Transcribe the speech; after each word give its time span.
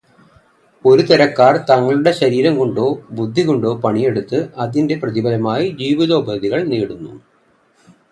ഒരുതരക്കാർ 0.85 1.57
തങ്ങളുടെ 1.69 2.11
ശരീരം 2.11 2.57
കൊണ്ടോ, 2.57 2.85
ബുദ്ധി 3.11 3.41
കൊണ്ടോ 3.41 3.73
പണിയെടുത്ത് 3.75 4.39
അതിന്റെ 4.57 4.95
പ്രതിഫലമായി 4.95 5.67
ജീവിതോപാധികൾ 5.81 6.61
നേടുന്നു. 6.63 7.13